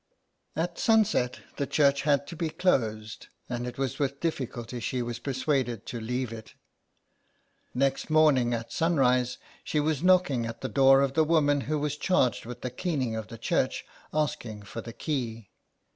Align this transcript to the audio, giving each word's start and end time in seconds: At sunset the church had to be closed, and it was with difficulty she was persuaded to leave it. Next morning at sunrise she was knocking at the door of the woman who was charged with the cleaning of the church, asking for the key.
At 0.55 0.79
sunset 0.79 1.41
the 1.57 1.67
church 1.67 2.01
had 2.01 2.25
to 2.25 2.35
be 2.35 2.49
closed, 2.49 3.27
and 3.47 3.67
it 3.67 3.77
was 3.77 3.99
with 3.99 4.19
difficulty 4.19 4.79
she 4.79 5.03
was 5.03 5.19
persuaded 5.19 5.85
to 5.85 6.01
leave 6.01 6.33
it. 6.33 6.55
Next 7.75 8.09
morning 8.09 8.51
at 8.51 8.71
sunrise 8.73 9.37
she 9.63 9.79
was 9.79 10.01
knocking 10.01 10.47
at 10.47 10.61
the 10.61 10.69
door 10.69 11.01
of 11.01 11.13
the 11.13 11.23
woman 11.23 11.61
who 11.69 11.77
was 11.77 11.97
charged 11.97 12.47
with 12.47 12.61
the 12.61 12.71
cleaning 12.71 13.15
of 13.15 13.27
the 13.27 13.37
church, 13.37 13.85
asking 14.11 14.63
for 14.63 14.81
the 14.81 14.91
key. 14.93 15.49